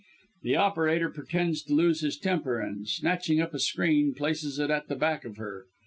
The 0.41 0.55
operator 0.55 1.11
pretends 1.11 1.61
to 1.61 1.75
lose 1.75 2.01
his 2.01 2.17
temper, 2.17 2.59
and 2.59 2.87
snatching 2.89 3.39
up 3.39 3.53
a 3.53 3.59
screen 3.59 4.15
places 4.15 4.57
it 4.57 4.71
at 4.71 4.87
the 4.87 4.95
back 4.95 5.25
of 5.25 5.37
her. 5.37 5.67